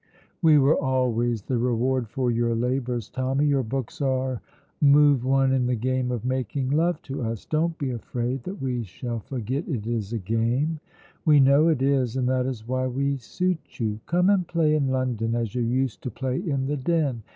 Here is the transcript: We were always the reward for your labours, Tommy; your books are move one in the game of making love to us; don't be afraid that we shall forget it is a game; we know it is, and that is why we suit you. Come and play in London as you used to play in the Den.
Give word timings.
We 0.41 0.57
were 0.57 0.75
always 0.79 1.43
the 1.43 1.59
reward 1.59 2.09
for 2.09 2.31
your 2.31 2.55
labours, 2.55 3.07
Tommy; 3.07 3.45
your 3.45 3.61
books 3.61 4.01
are 4.01 4.41
move 4.81 5.23
one 5.23 5.53
in 5.53 5.67
the 5.67 5.75
game 5.75 6.11
of 6.11 6.25
making 6.25 6.71
love 6.71 6.99
to 7.03 7.21
us; 7.21 7.45
don't 7.45 7.77
be 7.77 7.91
afraid 7.91 8.43
that 8.45 8.59
we 8.59 8.81
shall 8.81 9.19
forget 9.19 9.67
it 9.67 9.85
is 9.85 10.11
a 10.11 10.17
game; 10.17 10.79
we 11.23 11.39
know 11.39 11.67
it 11.67 11.83
is, 11.83 12.17
and 12.17 12.27
that 12.29 12.47
is 12.47 12.67
why 12.67 12.87
we 12.87 13.17
suit 13.17 13.79
you. 13.79 13.99
Come 14.07 14.31
and 14.31 14.47
play 14.47 14.73
in 14.73 14.87
London 14.87 15.35
as 15.35 15.53
you 15.53 15.61
used 15.61 16.01
to 16.01 16.09
play 16.09 16.37
in 16.39 16.65
the 16.65 16.77
Den. 16.77 17.21